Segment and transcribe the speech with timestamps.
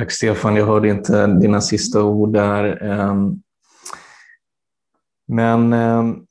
[0.00, 2.82] Tack Stefan, jag hörde inte dina sista ord där.
[2.82, 3.42] Ehm,
[5.28, 6.26] men ehm,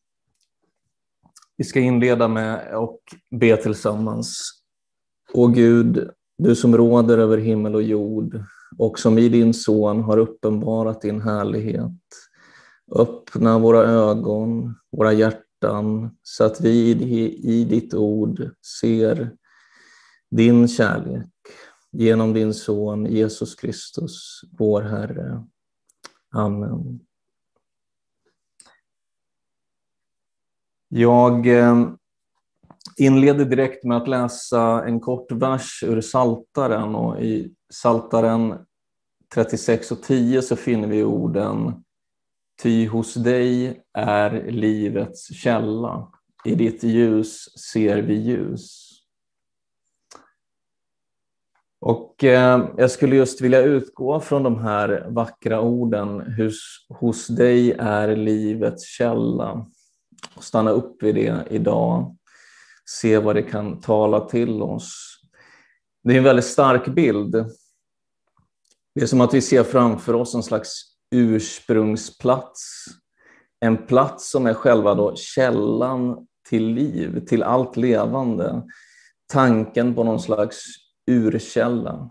[1.57, 2.99] vi ska inleda med och
[3.31, 4.51] be tillsammans.
[5.33, 8.43] Å Gud, du som råder över himmel och jord
[8.77, 12.01] och som i din son har uppenbarat din härlighet.
[12.95, 16.91] Öppna våra ögon, våra hjärtan, så att vi
[17.43, 18.51] i ditt ord
[18.81, 19.31] ser
[20.31, 21.38] din kärlek
[21.91, 25.43] genom din son Jesus Kristus, vår Herre.
[26.29, 26.99] Amen.
[30.87, 31.89] Jag eh,
[32.97, 38.65] inleder direkt med att läsa en kort vers ur Saltaren och i Saltaren
[39.33, 41.83] 36 och 10 så finner vi orden
[42.61, 46.11] Ty hos dig är livets källa,
[46.45, 48.88] i ditt ljus ser vi ljus.
[51.81, 57.71] Och eh, jag skulle just vilja utgå från de här vackra orden, hos, hos dig
[57.79, 59.65] är livets källa.
[60.35, 62.17] Och stanna upp vid det idag,
[62.85, 65.19] se vad det kan tala till oss.
[66.03, 67.31] Det är en väldigt stark bild.
[68.95, 72.85] Det är som att vi ser framför oss en slags ursprungsplats.
[73.59, 78.61] En plats som är själva då källan till liv, till allt levande.
[79.27, 80.65] Tanken på någon slags
[81.09, 82.09] urkälla,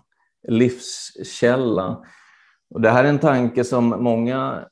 [0.48, 2.04] livskälla.
[2.70, 4.68] Och det här är en tanke som många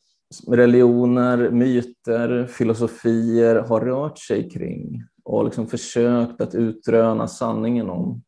[0.48, 8.22] religioner, myter, filosofier har rört sig kring och liksom försökt att utröna sanningen om.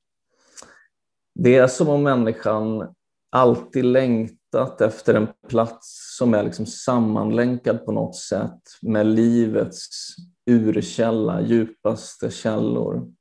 [1.34, 2.94] Det är som om människan
[3.30, 10.16] alltid längtat efter en plats som är liksom sammanlänkad på något sätt med livets
[10.50, 13.12] urkälla, djupaste källor.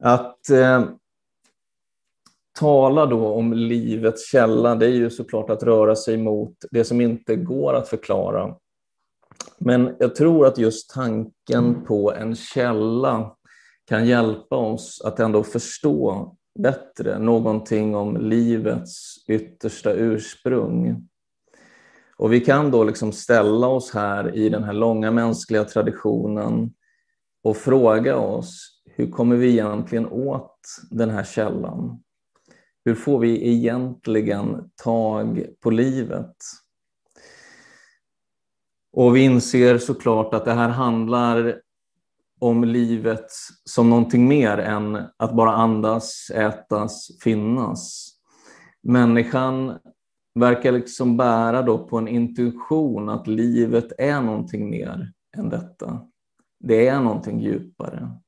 [0.00, 0.84] Att eh,
[2.58, 7.00] tala då om livets källa, det är ju såklart att röra sig mot det som
[7.00, 8.56] inte går att förklara.
[9.58, 13.36] Men jag tror att just tanken på en källa
[13.84, 21.08] kan hjälpa oss att ändå förstå bättre någonting om livets yttersta ursprung.
[22.16, 26.72] Och vi kan då liksom ställa oss här i den här långa mänskliga traditionen
[27.44, 30.58] och fråga oss hur kommer vi egentligen åt
[30.90, 32.02] den här källan?
[32.84, 36.36] Hur får vi egentligen tag på livet?
[38.92, 41.60] Och vi inser såklart att det här handlar
[42.40, 43.26] om livet
[43.64, 48.10] som någonting mer än att bara andas, ätas, finnas.
[48.82, 49.78] Människan
[50.34, 56.06] verkar liksom bära då på en intuition att livet är någonting mer än detta.
[56.58, 58.20] Det är någonting djupare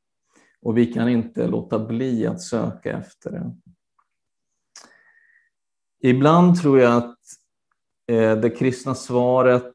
[0.63, 3.57] och vi kan inte låta bli att söka efter det.
[6.05, 7.19] Ibland tror jag att
[8.09, 9.73] eh, det kristna svaret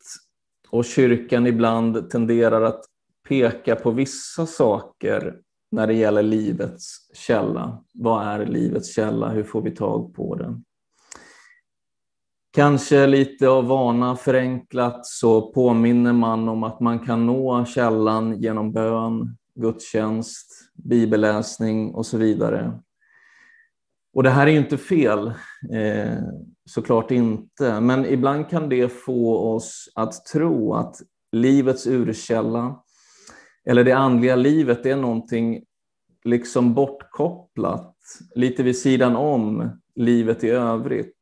[0.70, 2.86] och kyrkan ibland tenderar att
[3.28, 5.40] peka på vissa saker
[5.72, 7.84] när det gäller livets källa.
[7.94, 9.30] Vad är livets källa?
[9.30, 10.64] Hur får vi tag på den?
[12.54, 18.72] Kanske lite av vana förenklat så påminner man om att man kan nå källan genom
[18.72, 22.80] bön, gudstjänst, bibelläsning och så vidare.
[24.14, 25.28] Och det här är ju inte fel,
[25.74, 26.18] eh,
[26.66, 30.96] såklart inte, men ibland kan det få oss att tro att
[31.32, 32.84] livets urkälla,
[33.66, 35.64] eller det andliga livet, är någonting
[36.26, 37.96] liksom bortkopplat,
[38.36, 41.20] lite vid sidan om livet i övrigt.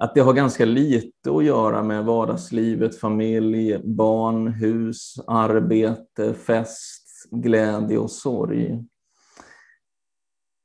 [0.00, 7.01] Att det har ganska lite att göra med vardagslivet, familj, barn, hus, arbete, fest,
[7.32, 8.84] glädje och sorg.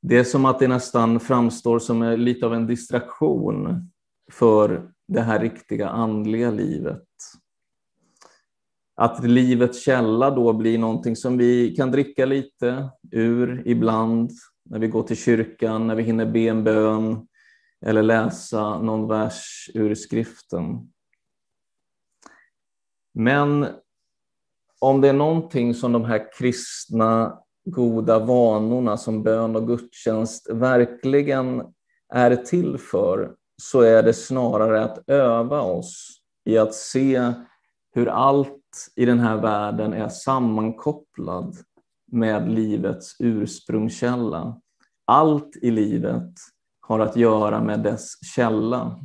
[0.01, 3.89] Det är som att det nästan framstår som lite av en distraktion
[4.31, 7.03] för det här riktiga andliga livet.
[8.95, 14.31] Att livets källa då blir någonting som vi kan dricka lite ur ibland,
[14.65, 17.27] när vi går till kyrkan, när vi hinner be en bön
[17.85, 20.93] eller läsa någon vers ur skriften.
[23.13, 23.67] Men
[24.79, 31.63] om det är någonting som de här kristna goda vanorna som bön och gudstjänst verkligen
[32.13, 37.33] är till för, så är det snarare att öva oss i att se
[37.91, 38.63] hur allt
[38.95, 41.57] i den här världen är sammankopplad
[42.11, 44.61] med livets ursprungskälla.
[45.05, 46.33] Allt i livet
[46.81, 48.99] har att göra med dess källa.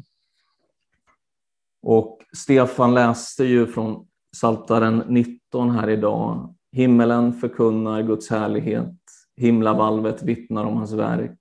[1.83, 4.07] Och Stefan läste ju från
[4.37, 6.55] Saltaren 19 här idag.
[6.73, 8.97] Himmelen förkunnar Guds härlighet,
[9.37, 11.39] himlavalvet vittnar om hans verk.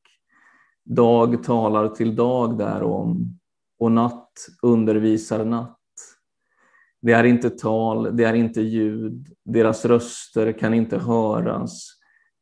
[0.85, 3.39] dag talar till dag därom
[3.79, 5.77] och natt undervisar natt.
[7.01, 11.87] Det är inte tal, det är inte ljud, deras röster kan inte höras,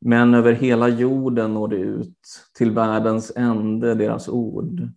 [0.00, 2.18] men över hela jorden når det ut,
[2.58, 4.88] till världens ände deras ord.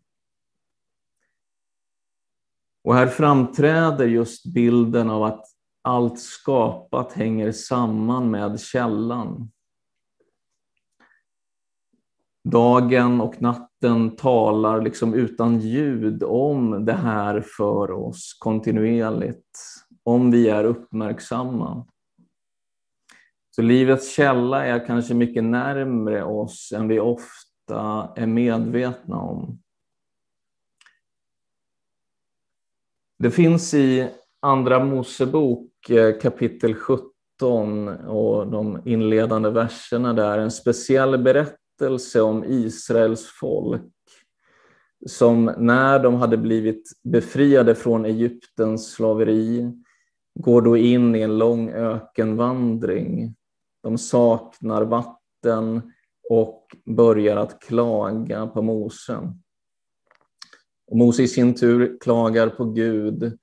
[2.84, 5.46] Och här framträder just bilden av att
[5.82, 9.52] allt skapat hänger samman med källan.
[12.50, 19.60] Dagen och natten talar liksom utan ljud om det här för oss kontinuerligt,
[20.04, 21.88] om vi är uppmärksamma.
[23.56, 29.63] Så livets källa är kanske mycket närmre oss än vi ofta är medvetna om.
[33.20, 34.10] Det finns i
[34.42, 43.26] Andra Mosebok eh, kapitel 17 och de inledande verserna där en speciell berättelse om Israels
[43.40, 43.92] folk
[45.06, 49.72] som när de hade blivit befriade från Egyptens slaveri
[50.40, 53.36] går då in i en lång ökenvandring.
[53.84, 55.92] De saknar vatten
[56.30, 59.34] och börjar att klaga på Mose.
[60.94, 63.38] Och Mose i sin tur klagar på Gud.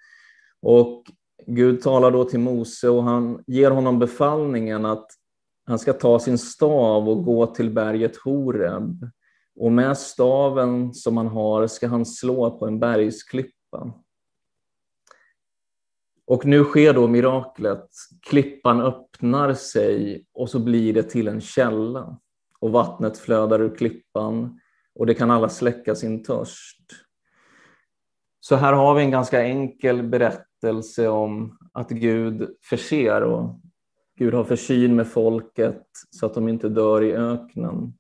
[0.63, 1.05] Och
[1.47, 5.07] Gud talar då till Mose och han ger honom befallningen att
[5.67, 9.11] han ska ta sin stav och gå till berget Horeb.
[9.61, 13.93] Och med staven som han har ska han slå på en bergsklippa.
[16.27, 17.89] Och nu sker då miraklet.
[18.23, 22.19] Klippan öppnar sig och så blir det till en källa.
[22.61, 24.61] Och vattnet flödar ur klippan
[24.95, 27.10] och det kan alla släcka sin törst.
[28.41, 33.61] Så här har vi en ganska enkel berättelse om att Gud förser och
[34.19, 37.95] Gud har försyn med folket så att de inte dör i öknen.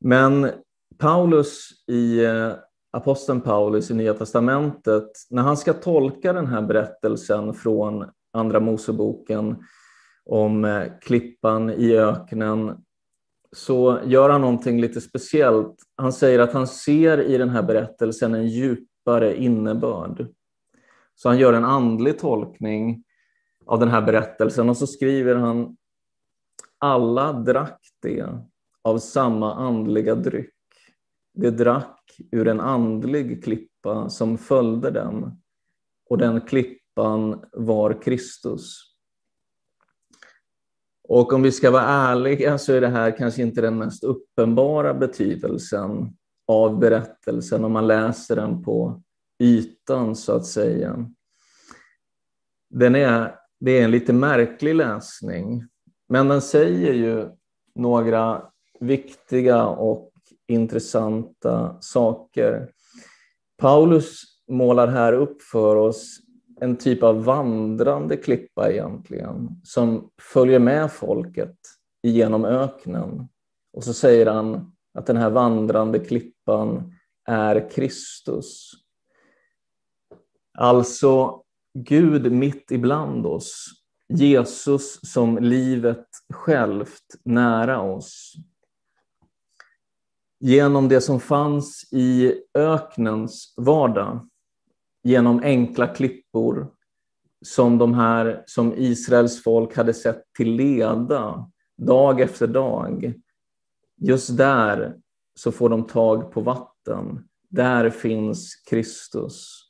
[0.00, 0.50] Men
[0.98, 2.52] Paulus i eh,
[2.92, 9.64] aposteln Paulus i Nya testamentet, när han ska tolka den här berättelsen från Andra Moseboken
[10.24, 12.76] om eh, klippan i öknen
[13.56, 15.76] så gör han någonting lite speciellt.
[15.96, 20.26] Han säger att han ser i den här berättelsen en djupare innebörd.
[21.14, 23.04] Så han gör en andlig tolkning
[23.66, 25.76] av den här berättelsen och så skriver han
[26.78, 28.26] alla drack det
[28.82, 30.54] av samma andliga dryck.
[31.34, 35.42] Det drack ur en andlig klippa som följde dem,
[36.10, 38.91] och den klippan var Kristus.
[41.08, 44.94] Och om vi ska vara ärliga så är det här kanske inte den mest uppenbara
[44.94, 46.16] betydelsen
[46.48, 49.02] av berättelsen om man läser den på
[49.42, 51.10] ytan så att säga.
[52.70, 55.64] Den är, det är en lite märklig läsning,
[56.08, 57.28] men den säger ju
[57.74, 58.42] några
[58.80, 60.12] viktiga och
[60.48, 62.70] intressanta saker.
[63.58, 66.18] Paulus målar här upp för oss
[66.62, 71.56] en typ av vandrande klippa egentligen, som följer med folket
[72.02, 73.28] genom öknen.
[73.72, 76.94] Och så säger han att den här vandrande klippan
[77.28, 78.70] är Kristus.
[80.58, 81.42] Alltså
[81.74, 83.66] Gud mitt ibland oss,
[84.08, 88.34] Jesus som livet självt nära oss.
[90.40, 94.28] Genom det som fanns i öknens vardag
[95.02, 96.70] genom enkla klippor
[97.44, 103.14] som de här som Israels folk hade sett till leda dag efter dag.
[103.96, 104.96] Just där
[105.34, 107.28] så får de tag på vatten.
[107.48, 109.62] Där finns Kristus.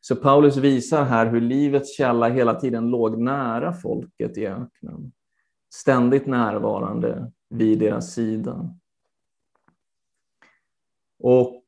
[0.00, 5.12] Så Paulus visar här hur livets källa hela tiden låg nära folket i öknen.
[5.74, 8.74] Ständigt närvarande vid deras sida.
[11.18, 11.59] Och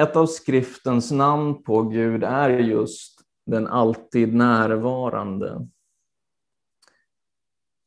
[0.00, 5.68] ett av skriftens namn på Gud är just den alltid närvarande.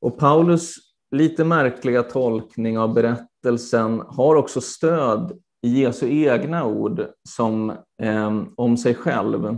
[0.01, 0.75] Och Paulus
[1.11, 7.69] lite märkliga tolkning av berättelsen har också stöd i Jesu egna ord som,
[8.01, 9.57] eh, om sig själv.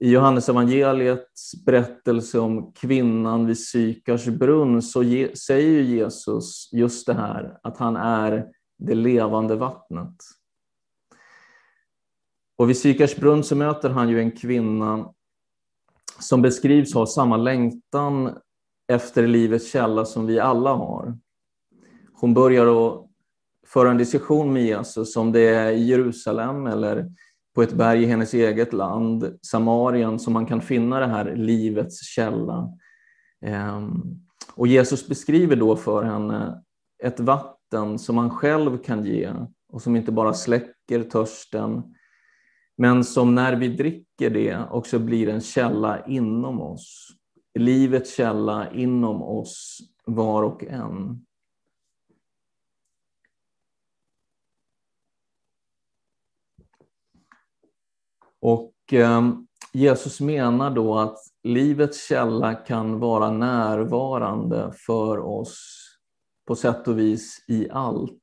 [0.00, 7.14] I Johannes evangeliets berättelse om kvinnan vid Sykars brunn så ge, säger Jesus just det
[7.14, 8.46] här, att han är
[8.78, 10.16] det levande vattnet.
[12.56, 15.12] Och vid Sykarsbrunn så möter han ju en kvinna
[16.20, 18.38] som beskrivs ha samma längtan
[18.92, 21.18] efter livets källa som vi alla har.
[22.12, 23.06] Hon börjar att
[23.66, 27.10] föra en diskussion med Jesus om det är i Jerusalem eller
[27.54, 32.02] på ett berg i hennes eget land, Samarien, som man kan finna det här livets
[32.02, 32.68] källa.
[33.40, 34.02] Ehm,
[34.54, 36.62] och Jesus beskriver då för henne
[37.04, 39.32] ett vatten som han själv kan ge
[39.72, 41.82] och som inte bara släcker törsten,
[42.76, 47.08] men som när vi dricker det också blir en källa inom oss.
[47.58, 51.26] Livets källa inom oss var och en.
[58.40, 59.30] Och eh,
[59.72, 65.82] Jesus menar då att livets källa kan vara närvarande för oss
[66.46, 68.22] på sätt och vis i allt.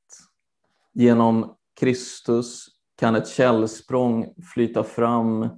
[0.94, 5.50] Genom Kristus kan ett källsprång flyta fram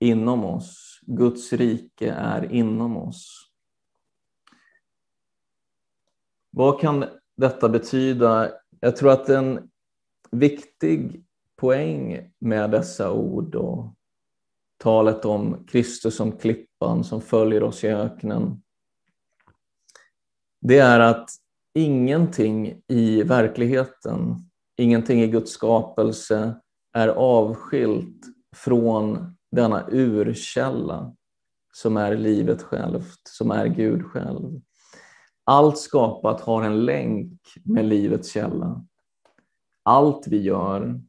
[0.00, 1.00] inom oss.
[1.02, 3.50] Guds rike är inom oss.
[6.50, 7.04] Vad kan
[7.36, 8.50] detta betyda?
[8.80, 9.70] Jag tror att en
[10.30, 11.24] viktig
[11.56, 13.94] poäng med dessa ord och
[14.76, 18.62] talet om Kristus som klippan som följer oss i öknen,
[20.60, 21.30] det är att
[21.74, 26.60] ingenting i verkligheten, ingenting i Guds skapelse
[26.94, 31.14] är avskilt från denna urkälla
[31.72, 34.60] som är livet självt, som är Gud själv.
[35.44, 38.84] Allt skapat har en länk med livets källa.
[39.82, 41.00] Allt vi gör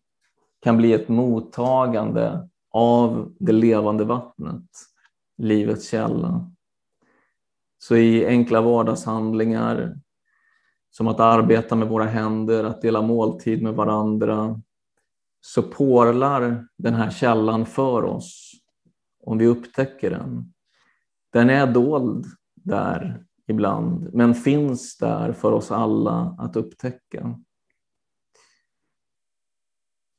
[0.62, 4.70] kan bli ett mottagande av det levande vattnet,
[5.38, 6.52] livets källa.
[7.78, 10.00] Så i enkla vardagshandlingar,
[10.90, 14.62] som att arbeta med våra händer, att dela måltid med varandra,
[15.48, 18.52] så porlar den här källan för oss
[19.24, 20.54] om vi upptäcker den.
[21.34, 22.26] Den är dold
[22.56, 27.40] där ibland, men finns där för oss alla att upptäcka.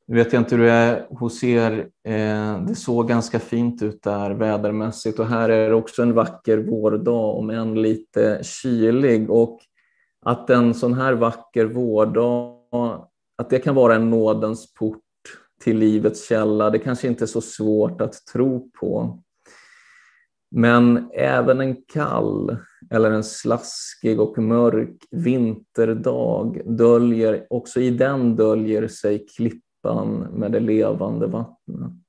[0.07, 1.91] Nu vet jag inte hur det är hos er.
[2.05, 6.59] Eh, det såg ganska fint ut där vädermässigt och här är det också en vacker
[6.59, 9.31] vårdag, om än lite kylig.
[9.31, 9.61] Och
[10.21, 15.03] att en sån här vacker vårdag, att det kan vara en nådens port
[15.61, 19.23] till livets källa, det kanske inte är så svårt att tro på.
[20.51, 22.57] Men även en kall
[22.91, 30.61] eller en slaskig och mörk vinterdag döljer, också i den döljer sig klippan med det
[30.61, 32.03] levande vattnet.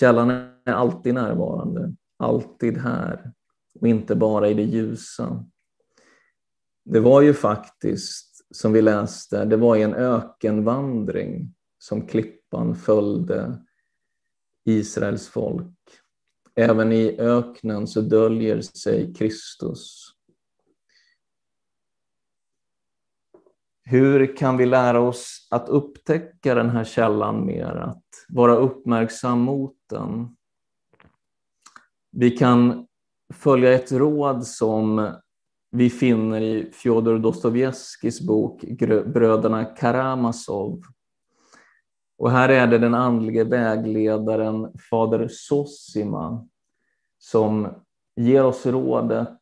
[0.00, 3.32] Källan är alltid närvarande, alltid här
[3.80, 5.44] och inte bara i det ljusa.
[6.84, 11.53] Det var ju faktiskt, som vi läste, det var i en ökenvandring
[11.84, 13.62] som klippan följde
[14.64, 15.76] Israels folk.
[16.54, 20.10] Även i öknen så döljer sig Kristus.
[23.82, 29.76] Hur kan vi lära oss att upptäcka den här källan mer, att vara uppmärksam mot
[29.90, 30.36] den?
[32.10, 32.86] Vi kan
[33.32, 35.14] följa ett råd som
[35.70, 38.64] vi finner i Fjodor Dostojevskijs bok
[39.06, 40.82] Bröderna Karamazov.
[42.18, 46.48] Och här är det den andlige vägledaren fader Sossima
[47.18, 47.68] som
[48.16, 49.38] ger oss rådet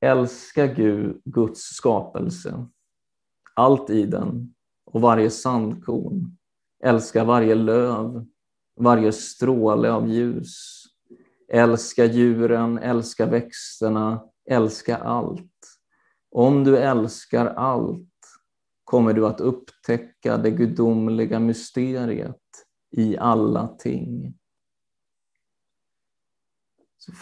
[0.00, 2.66] älska Gud, Guds skapelse,
[3.54, 4.54] allt i den
[4.86, 6.36] och varje sandkorn.
[6.84, 8.26] Älska varje löv,
[8.80, 10.84] varje stråle av ljus.
[11.52, 15.52] Älska djuren, älska växterna, älska allt.
[16.30, 18.07] Om du älskar allt
[18.88, 22.42] kommer du att upptäcka det gudomliga mysteriet
[22.96, 24.34] i alla ting.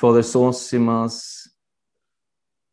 [0.00, 1.44] Fader Sosimas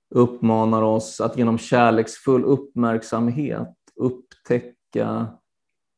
[0.10, 5.38] uppmanar oss att genom kärleksfull uppmärksamhet upptäcka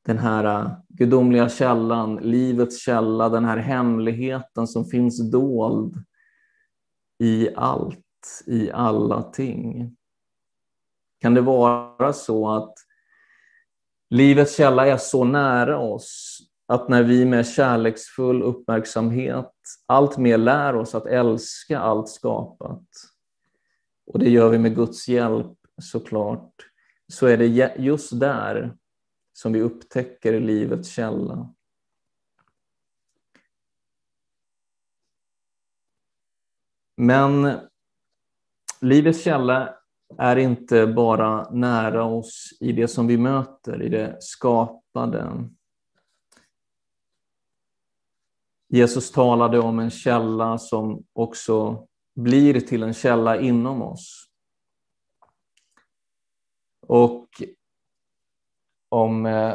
[0.06, 6.04] den här gudomliga källan, livets källa, den här hemligheten som finns dold
[7.20, 9.96] i allt, i alla ting.
[11.20, 12.85] Kan det vara så att
[14.10, 19.52] livets källa är så nära oss att när vi med kärleksfull uppmärksamhet
[19.86, 22.88] allt mer lär oss att älska allt skapat,
[24.08, 26.54] och det gör vi med Guds hjälp såklart,
[27.08, 28.78] så är det just där
[29.34, 31.54] som vi upptäcker livets källa.
[36.98, 37.60] Men
[38.82, 39.76] livets källa
[40.18, 45.50] är inte bara nära oss i det som vi möter, i det skapade.
[48.70, 54.26] Jesus talade om en källa som också blir till en källa inom oss.
[56.88, 57.28] Och
[58.90, 59.54] om eh,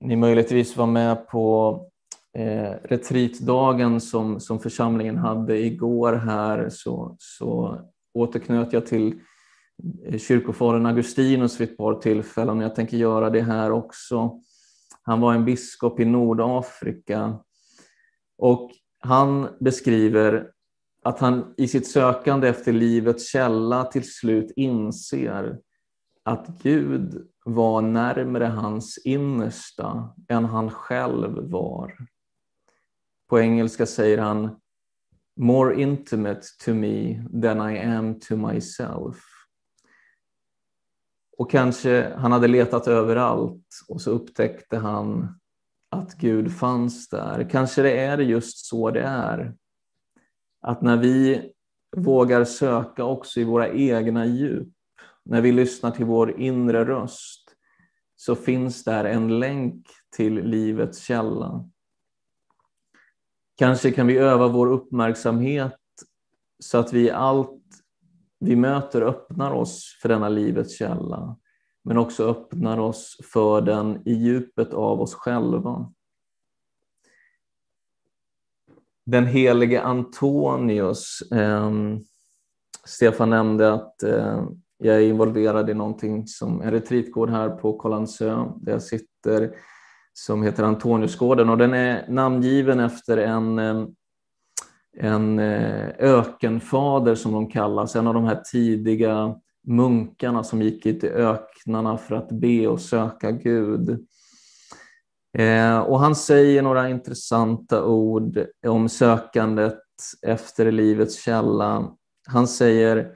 [0.00, 1.76] ni möjligtvis var med på
[2.38, 7.78] eh, retreatdagen som, som församlingen hade igår här så, så
[8.14, 9.20] återknöt jag till
[10.18, 12.60] kyrkofadern Augustinus vid ett par tillfällen.
[12.60, 14.40] Jag tänker göra det här också.
[15.02, 17.38] Han var en biskop i Nordafrika
[18.38, 20.50] och han beskriver
[21.02, 25.58] att han i sitt sökande efter livets källa till slut inser
[26.22, 31.96] att Gud var närmare hans innersta än han själv var.
[33.28, 34.60] På engelska säger han
[35.36, 39.39] more intimate to me than I am to myself.
[41.40, 45.40] Och kanske han hade letat överallt och så upptäckte han
[45.90, 47.48] att Gud fanns där.
[47.50, 49.54] Kanske det är just så det är.
[50.60, 51.50] Att när vi
[51.96, 54.68] vågar söka också i våra egna djup,
[55.24, 57.54] när vi lyssnar till vår inre röst,
[58.16, 61.70] så finns där en länk till livets källa.
[63.56, 65.80] Kanske kan vi öva vår uppmärksamhet
[66.58, 67.59] så att vi allt
[68.40, 71.36] vi möter öppnar oss för denna livets källa,
[71.84, 75.92] men också öppnar oss för den i djupet av oss själva.
[79.06, 81.70] Den helige Antonius, eh,
[82.84, 84.44] Stefan nämnde att eh,
[84.78, 89.54] jag är involverad i någonting som en retreatgård här på Kållandsö där jag sitter
[90.12, 93.94] som heter Antoniusgården och den är namngiven efter en, ehm,
[94.96, 99.34] en eh, ökenfader som de kallas, en av de här tidiga
[99.66, 104.06] munkarna som gick ut i öknarna för att be och söka Gud.
[105.38, 109.80] Eh, och han säger några intressanta ord om sökandet
[110.22, 111.96] efter livets källa.
[112.28, 113.12] Han säger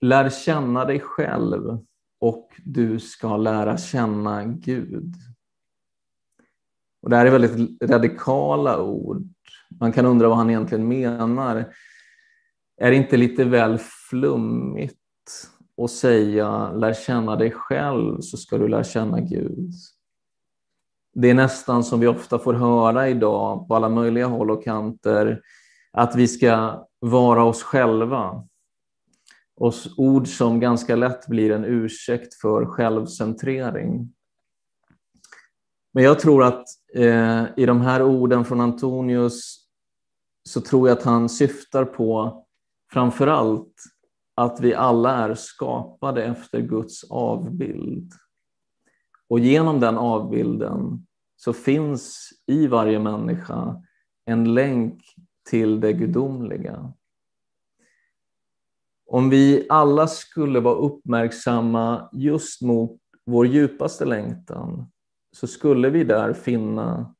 [0.00, 1.78] Lär känna dig själv
[2.20, 5.14] och du ska lära känna Gud.
[7.02, 9.28] Och det här är väldigt radikala ord.
[9.80, 11.72] Man kan undra vad han egentligen menar.
[12.80, 13.78] Är det inte lite väl
[14.10, 14.96] flummigt
[15.82, 19.72] att säga lär känna dig själv så ska du lära känna Gud?
[21.14, 25.40] Det är nästan som vi ofta får höra idag på alla möjliga håll och kanter,
[25.92, 28.46] att vi ska vara oss själva.
[29.56, 34.12] Och ord som ganska lätt blir en ursäkt för självcentrering.
[35.92, 39.59] Men jag tror att eh, i de här orden från Antonius
[40.42, 42.44] så tror jag att han syftar på
[42.92, 43.74] framför allt
[44.34, 48.12] att vi alla är skapade efter Guds avbild.
[49.28, 53.82] Och genom den avbilden så finns i varje människa
[54.24, 55.02] en länk
[55.50, 56.92] till det gudomliga.
[59.06, 64.90] Om vi alla skulle vara uppmärksamma just mot vår djupaste längtan
[65.32, 67.14] så skulle vi där finna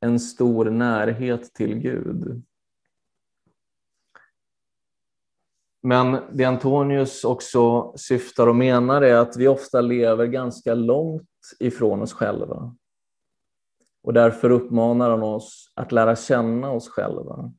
[0.00, 2.42] en stor närhet till Gud.
[5.88, 12.02] Men det Antonius också syftar och menar är att vi ofta lever ganska långt ifrån
[12.02, 12.76] oss själva.
[14.02, 17.52] Och därför uppmanar han oss att lära känna oss själva.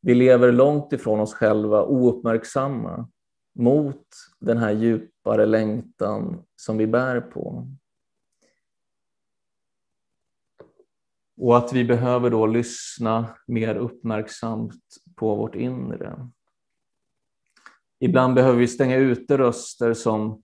[0.00, 3.08] Vi lever långt ifrån oss själva, ouppmärksamma
[3.54, 4.06] mot
[4.38, 7.68] den här djupare längtan som vi bär på.
[11.36, 14.84] Och att vi behöver då lyssna mer uppmärksamt
[15.16, 16.30] på vårt inre.
[18.02, 20.42] Ibland behöver vi stänga ute röster som,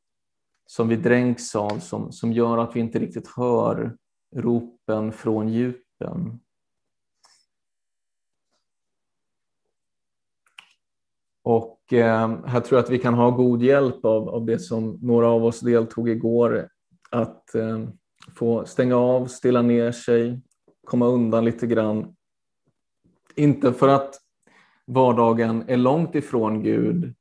[0.67, 3.97] som vi dränks av, som, som gör att vi inte riktigt hör
[4.37, 6.41] ropen från djupen.
[11.43, 14.99] Och eh, här tror jag att vi kan ha god hjälp av, av det som
[15.03, 16.69] några av oss deltog igår,
[17.11, 17.89] att eh,
[18.37, 20.41] få stänga av, stilla ner sig,
[20.87, 22.17] komma undan lite grann.
[23.37, 24.21] Inte för att
[24.87, 27.15] vardagen är långt ifrån Gud,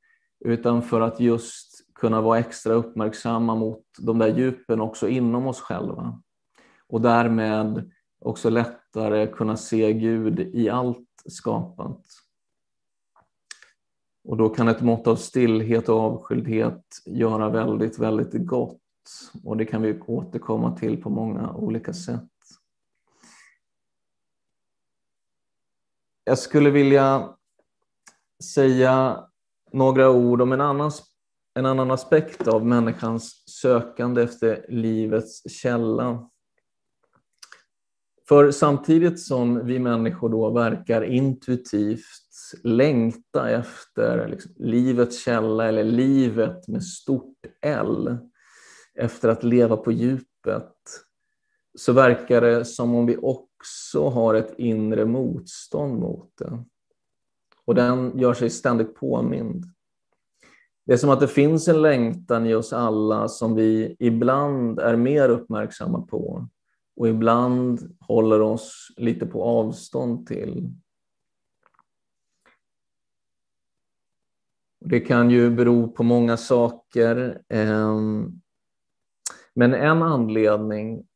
[0.46, 5.60] utan för att just kunna vara extra uppmärksamma mot de där djupen också inom oss
[5.60, 6.22] själva.
[6.86, 12.02] Och därmed också lättare kunna se Gud i allt skapat.
[14.24, 18.80] Och då kan ett mått av stillhet och avskildhet göra väldigt, väldigt gott.
[19.44, 22.30] Och det kan vi återkomma till på många olika sätt.
[26.24, 27.36] Jag skulle vilja
[28.54, 29.24] säga
[29.76, 30.90] några ord om en annan,
[31.54, 36.30] en annan aspekt av människans sökande efter livets källa.
[38.28, 42.02] För samtidigt som vi människor då verkar intuitivt
[42.62, 48.18] längta efter liksom, livets källa eller livet med stort L,
[48.94, 50.74] efter att leva på djupet,
[51.78, 56.64] så verkar det som om vi också har ett inre motstånd mot det.
[57.66, 59.64] Och den gör sig ständigt påmind.
[60.86, 64.96] Det är som att det finns en längtan i oss alla som vi ibland är
[64.96, 66.48] mer uppmärksamma på
[66.96, 70.70] och ibland håller oss lite på avstånd till.
[74.80, 77.42] Det kan ju bero på många saker.
[77.48, 78.40] Ehm,
[79.54, 81.06] men en anledning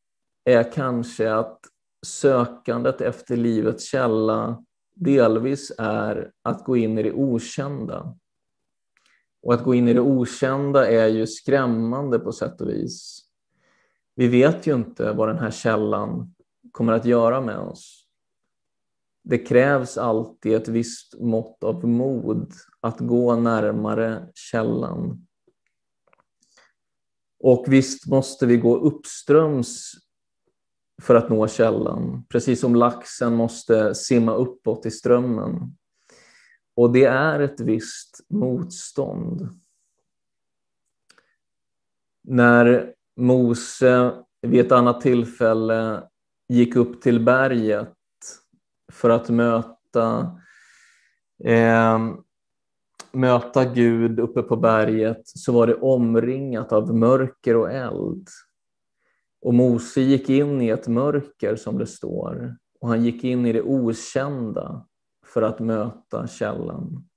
[0.43, 1.59] är kanske att
[2.05, 4.63] sökandet efter livets källa
[5.03, 8.17] delvis är att gå in i det okända.
[9.43, 13.25] Och att gå in i det okända är ju skrämmande på sätt och vis.
[14.15, 16.33] Vi vet ju inte vad den här källan
[16.71, 18.07] kommer att göra med oss.
[19.23, 25.27] Det krävs alltid ett visst mått av mod att gå närmare källan.
[27.39, 29.91] Och visst måste vi gå uppströms
[31.01, 35.77] för att nå källan, precis som laxen måste simma uppåt i strömmen.
[36.75, 39.49] Och det är ett visst motstånd.
[42.23, 44.11] När Mose
[44.41, 46.03] vid ett annat tillfälle
[46.49, 47.93] gick upp till berget
[48.91, 50.37] för att möta,
[51.43, 51.99] eh,
[53.11, 58.27] möta Gud uppe på berget så var det omringat av mörker och eld.
[59.41, 63.53] Och Mose gick in i ett mörker som det står och han gick in i
[63.53, 64.85] det okända
[65.25, 67.07] för att möta källan.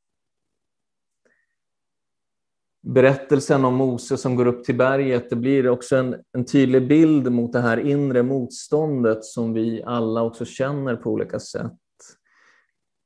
[2.83, 7.33] Berättelsen om Mose som går upp till berget, det blir också en, en tydlig bild
[7.33, 11.73] mot det här inre motståndet som vi alla också känner på olika sätt.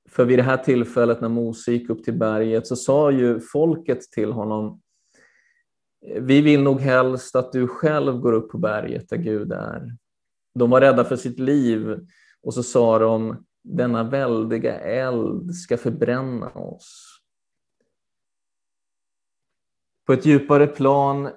[0.08, 4.00] För vid det här tillfället när Mose gick upp till berget så sa ju folket
[4.00, 4.80] till honom
[6.00, 9.96] vi vill nog helst att du själv går upp på berget där Gud är.
[10.54, 12.06] De var rädda för sitt liv
[12.42, 17.20] och så sa de denna väldiga eld ska förbränna oss.
[20.06, 21.30] På ett djupare plan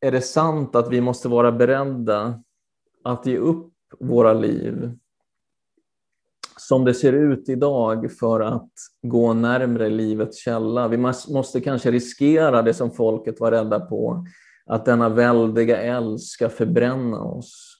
[0.00, 2.42] är det sant att vi måste vara beredda
[3.04, 4.98] att ge upp våra liv
[6.60, 10.88] som det ser ut idag för att gå närmre livets källa.
[10.88, 10.96] Vi
[11.28, 14.26] måste kanske riskera det som folket var rädda på,
[14.66, 17.74] att denna väldiga eld ska förbränna oss.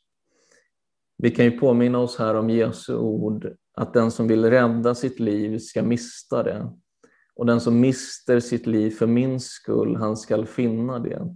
[1.23, 5.21] Vi kan ju påminna oss här om Jesu ord, att den som vill rädda sitt
[5.21, 6.71] liv ska mista det.
[7.35, 11.35] Och den som mister sitt liv för min skull, han skall finna det.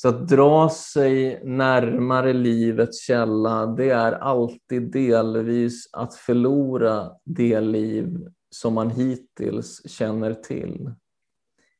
[0.00, 8.28] Så att dra sig närmare livets källa, det är alltid delvis att förlora det liv
[8.50, 10.94] som man hittills känner till.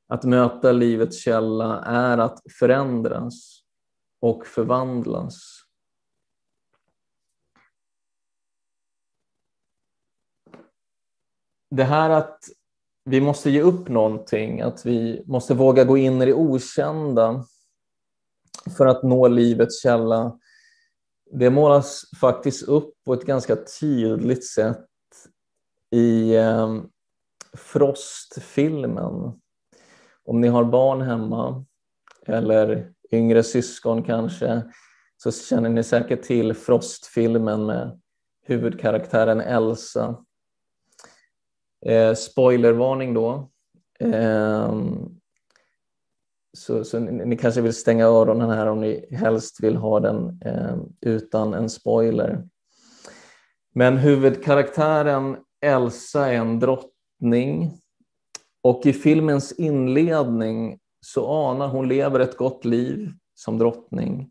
[0.08, 3.60] Att möta livets källa är att förändras
[4.20, 5.38] och förvandlas.
[11.70, 12.38] Det här att
[13.04, 17.44] vi måste ge upp någonting, att vi måste våga gå in i det okända,
[18.70, 20.38] för att nå livets källa,
[21.30, 24.86] det målas faktiskt upp på ett ganska tydligt sätt
[25.90, 26.82] i eh,
[27.52, 29.40] Frost-filmen.
[30.24, 31.64] Om ni har barn hemma
[32.26, 34.62] eller yngre syskon kanske
[35.16, 38.00] så känner ni säkert till Frost-filmen med
[38.44, 40.24] huvudkaraktären Elsa.
[41.86, 43.50] Eh, spoilervarning då.
[44.00, 44.74] Eh,
[46.58, 50.40] så, så ni, ni, kanske vill stänga öronen här om ni helst vill ha den
[50.44, 52.44] eh, utan en spoiler.
[53.74, 57.72] Men huvudkaraktären Elsa är en drottning
[58.62, 64.30] och i filmens inledning så anar hon lever ett gott liv som drottning.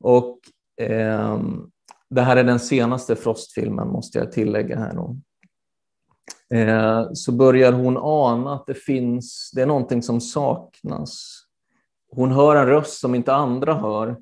[0.00, 0.38] Och
[0.80, 1.40] eh,
[2.10, 4.94] det här är den senaste Frost-filmen måste jag tillägga här.
[4.94, 5.16] Då.
[6.54, 11.40] Eh, så börjar hon ana att det finns, det är någonting som saknas.
[12.10, 14.16] Hon hör en röst som inte andra hör,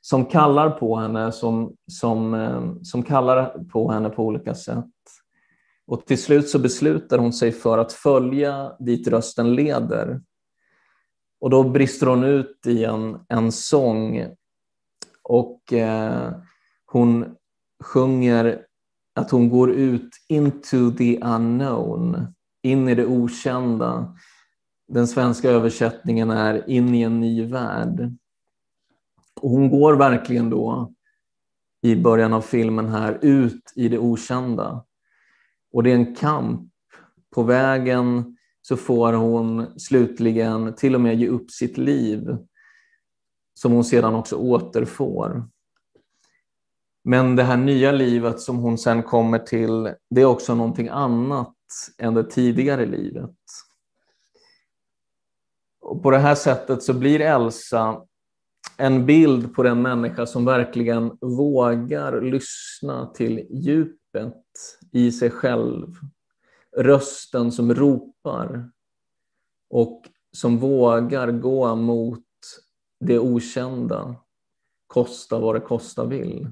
[0.00, 4.84] som kallar på henne, som, som, eh, som kallar på henne på olika sätt.
[5.86, 10.20] Och till slut så beslutar hon sig för att följa dit rösten leder.
[11.40, 14.26] Och då brister hon ut i en, en sång
[15.22, 16.32] och eh,
[16.86, 17.36] hon
[17.84, 18.62] sjunger
[19.16, 22.26] att hon går ut into the unknown,
[22.62, 24.16] in i det okända.
[24.88, 28.16] Den svenska översättningen är in i en ny värld.
[29.40, 30.92] Och hon går verkligen då
[31.82, 34.84] i början av filmen här ut i det okända.
[35.72, 36.70] Och det är en kamp.
[37.34, 42.36] På vägen så får hon slutligen till och med ge upp sitt liv
[43.54, 45.48] som hon sedan också återfår.
[47.08, 51.54] Men det här nya livet som hon sen kommer till, det är också någonting annat
[51.98, 53.36] än det tidigare livet.
[55.80, 58.02] Och på det här sättet så blir Elsa
[58.76, 64.44] en bild på den människa som verkligen vågar lyssna till djupet
[64.92, 65.94] i sig själv.
[66.76, 68.70] Rösten som ropar
[69.70, 72.24] och som vågar gå mot
[73.00, 74.16] det okända,
[74.86, 76.48] kosta vad det kosta vill.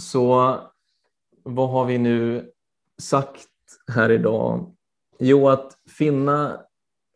[0.00, 0.56] Så
[1.42, 2.50] vad har vi nu
[2.98, 3.48] sagt
[3.92, 4.76] här idag?
[5.18, 6.60] Jo, att finna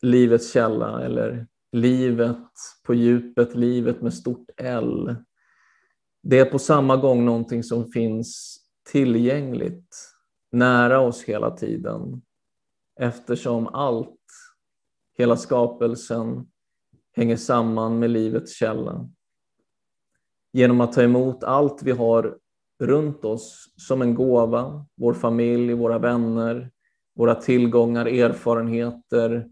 [0.02, 2.46] livets källa eller livet
[2.82, 5.16] på djupet, livet med stort L.
[6.22, 9.96] Det är på samma gång någonting som finns tillgängligt,
[10.52, 12.22] nära oss hela tiden.
[13.00, 14.20] Eftersom allt,
[15.18, 16.46] hela skapelsen,
[17.16, 19.08] hänger samman med livets källa.
[20.52, 22.38] Genom att ta emot allt vi har
[22.86, 26.70] runt oss som en gåva, vår familj, våra vänner,
[27.14, 29.48] våra tillgångar, erfarenheter,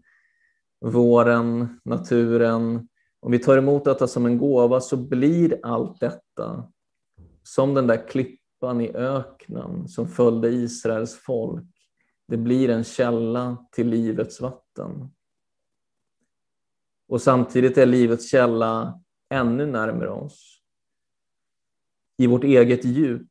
[0.85, 2.87] våren, naturen.
[3.19, 6.71] Om vi tar emot detta som en gåva så blir allt detta
[7.43, 11.69] som den där klippan i öknen som följde Israels folk.
[12.27, 15.11] Det blir en källa till livets vatten.
[17.07, 20.52] Och samtidigt är livets källa ännu närmare oss.
[22.17, 23.27] I vårt eget djup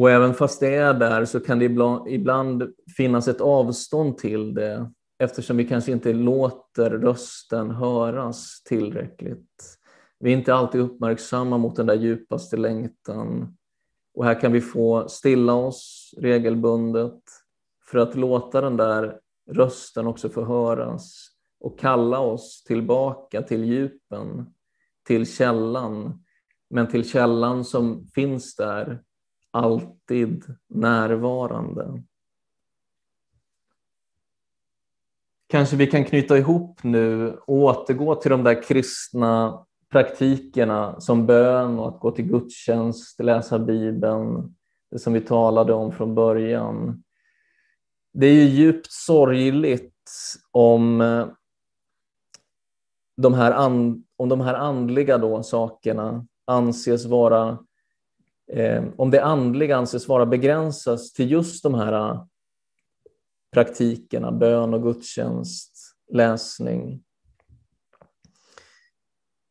[0.00, 1.64] Och även fast det är där så kan det
[2.08, 9.76] ibland, finnas ett avstånd till det eftersom vi kanske inte låter rösten höras tillräckligt.
[10.18, 13.56] Vi är inte alltid uppmärksamma mot den där djupaste längtan.
[14.14, 17.20] Och här kan vi få stilla oss regelbundet
[17.90, 19.18] för att låta den där
[19.50, 21.28] rösten också få höras
[21.60, 24.54] och kalla oss tillbaka till djupen,
[25.10, 26.24] till källan,
[26.68, 29.02] men till källan som finns där
[29.50, 32.02] alltid närvarande.
[35.48, 41.78] Kanske vi kan knyta ihop nu och återgå till de där kristna praktikerna som bön
[41.78, 44.54] och att gå till gudstjänst, läsa Bibeln,
[44.90, 47.02] det som vi talade om från början.
[48.12, 50.10] Det är ju djupt sorgligt
[50.50, 50.98] om
[53.16, 53.52] de här,
[54.20, 57.58] om de här andliga då, sakerna anses vara
[58.52, 62.24] eh, om det andliga anses vara begränsas till just de här eh,
[63.52, 65.72] praktikerna, bön och gudstjänst,
[66.12, 67.02] läsning.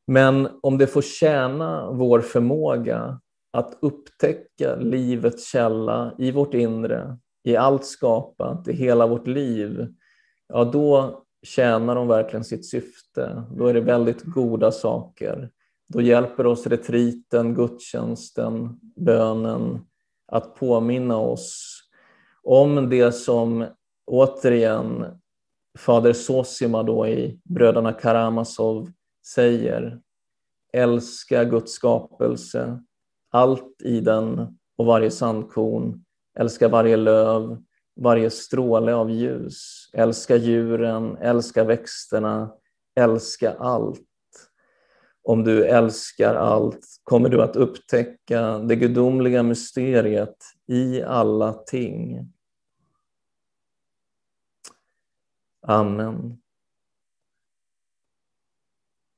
[0.07, 7.55] Men om det får tjäna vår förmåga att upptäcka livets källa i vårt inre, i
[7.55, 9.93] allt skapat, i hela vårt liv,
[10.47, 13.43] ja då tjänar de verkligen sitt syfte.
[13.51, 15.49] Då är det väldigt goda saker.
[15.87, 19.79] Då hjälper oss retriten, gudstjänsten, bönen
[20.27, 21.79] att påminna oss
[22.43, 23.65] om det som
[24.05, 25.05] återigen
[25.77, 28.91] fader Sosima då i Bröderna Karamazov
[29.33, 30.01] säger.
[30.73, 32.83] Älska Guds skapelse,
[33.31, 36.05] allt i den och varje sandkorn.
[36.39, 37.63] Älska varje löv,
[38.01, 39.89] varje stråle av ljus.
[39.93, 42.51] Älska djuren, älska växterna,
[42.95, 44.09] älska allt
[45.29, 50.35] om du älskar allt kommer du att upptäcka det gudomliga mysteriet
[50.67, 52.31] i alla ting.
[55.61, 56.37] Amen.